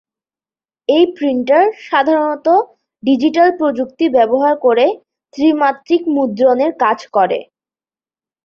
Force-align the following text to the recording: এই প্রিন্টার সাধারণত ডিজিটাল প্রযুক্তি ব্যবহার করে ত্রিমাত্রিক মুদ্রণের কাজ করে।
এই 0.89 1.05
প্রিন্টার 1.15 1.65
সাধারণত 1.87 2.47
ডিজিটাল 3.03 3.49
প্রযুক্তি 3.59 4.05
ব্যবহার 4.15 4.55
করে 4.65 4.85
ত্রিমাত্রিক 5.33 6.01
মুদ্রণের 6.15 6.71
কাজ 6.83 6.99
করে। 7.15 7.39